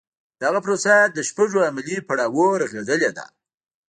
دغه 0.43 0.59
پروسه 0.65 0.93
له 1.15 1.21
شپږو 1.29 1.59
عملي 1.69 1.97
پړاوونو 2.07 2.59
رغېدلې 2.63 3.09
ده. 3.17 3.25